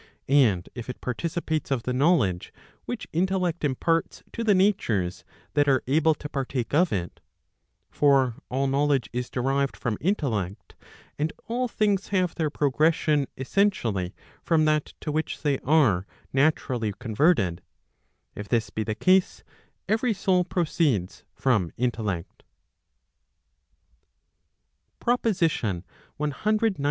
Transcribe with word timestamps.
And 0.27 0.67
if 0.73 0.89
it 0.89 0.99
participates 0.99 1.69
of 1.69 1.83
the 1.83 1.93
knowledge 1.93 2.51
which 2.85 3.05
intellect 3.13 3.63
imparts 3.63 4.23
to 4.33 4.43
the 4.43 4.55
natures 4.55 5.23
that 5.53 5.67
are 5.67 5.83
able 5.85 6.15
to 6.15 6.27
partake 6.27 6.73
of 6.73 6.91
it; 6.91 7.19
(for 7.91 8.33
all 8.49 8.65
knowledge 8.65 9.11
is 9.13 9.29
derived 9.29 9.77
from 9.77 9.99
intellect, 10.01 10.73
and 11.19 11.31
all 11.45 11.67
things 11.67 12.07
have 12.07 12.33
their 12.33 12.49
progression 12.49 13.27
essentially 13.37 14.15
from 14.43 14.65
that 14.65 14.95
to 15.01 15.11
which 15.11 15.43
they 15.43 15.59
are 15.59 16.07
naturally 16.33 16.93
con¬ 16.93 17.15
verted)—if 17.15 18.49
this 18.49 18.71
be 18.71 18.83
the 18.83 18.95
case, 18.95 19.43
every 19.87 20.13
soul 20.15 20.43
proceeds 20.43 21.23
from 21.35 21.71
intellect 21.77 22.41
PROPOSITION 24.99 25.83
CXCIV. 26.19 26.77